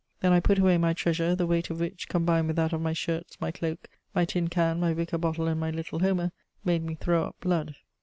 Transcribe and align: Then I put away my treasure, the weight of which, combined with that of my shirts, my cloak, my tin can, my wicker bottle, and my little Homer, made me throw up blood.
Then 0.21 0.33
I 0.33 0.39
put 0.39 0.57
away 0.57 0.79
my 0.79 0.93
treasure, 0.93 1.35
the 1.35 1.45
weight 1.45 1.69
of 1.69 1.79
which, 1.79 2.09
combined 2.09 2.47
with 2.47 2.55
that 2.55 2.73
of 2.73 2.81
my 2.81 2.91
shirts, 2.91 3.39
my 3.39 3.51
cloak, 3.51 3.87
my 4.15 4.25
tin 4.25 4.47
can, 4.47 4.79
my 4.79 4.93
wicker 4.93 5.19
bottle, 5.19 5.47
and 5.47 5.59
my 5.59 5.69
little 5.69 5.99
Homer, 5.99 6.31
made 6.65 6.83
me 6.83 6.95
throw 6.95 7.25
up 7.25 7.39
blood. 7.39 7.75